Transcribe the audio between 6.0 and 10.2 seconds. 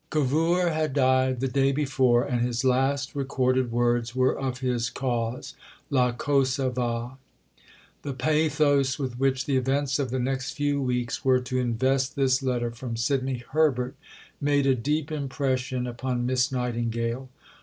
cosa va. The pathos with which the events of the